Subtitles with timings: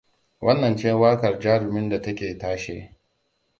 [0.39, 2.95] Wannan ce waƙar jarumin da ta ke tashe.